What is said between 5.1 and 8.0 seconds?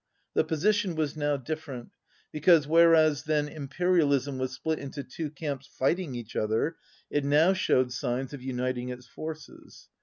camps fighting each other, it now showed